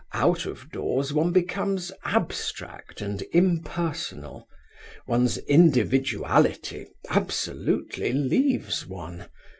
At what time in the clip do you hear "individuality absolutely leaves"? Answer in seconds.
5.37-8.87